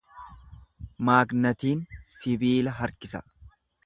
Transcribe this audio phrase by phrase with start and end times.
[1.09, 3.23] Maagnatiin sibiila harkisa.